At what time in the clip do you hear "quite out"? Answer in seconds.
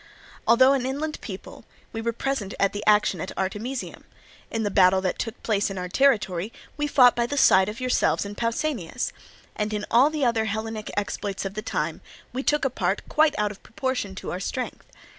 13.09-13.51